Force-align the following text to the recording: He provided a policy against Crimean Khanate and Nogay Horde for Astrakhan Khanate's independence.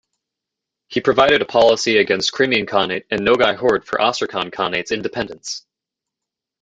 He 0.87 0.99
provided 0.99 1.43
a 1.43 1.45
policy 1.45 1.97
against 1.99 2.31
Crimean 2.31 2.65
Khanate 2.65 3.05
and 3.11 3.21
Nogay 3.21 3.55
Horde 3.55 3.85
for 3.85 4.01
Astrakhan 4.01 4.49
Khanate's 4.49 4.91
independence. 4.91 5.63